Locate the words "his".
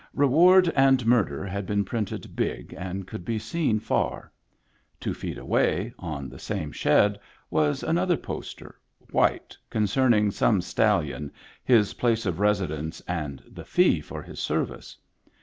11.63-11.93, 14.23-14.39